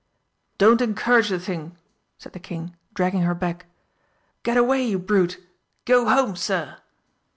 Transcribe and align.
"Don't 0.57 0.81
encourage 0.81 1.29
the 1.29 1.39
thing!" 1.39 1.77
said 2.17 2.33
the 2.33 2.39
King, 2.39 2.75
dragging 2.95 3.21
her 3.21 3.35
back. 3.35 3.67
"Get 4.41 4.57
away, 4.57 4.83
you 4.83 4.97
brute! 4.97 5.37
Go 5.85 6.09
home, 6.09 6.35
Sir!" 6.35 6.77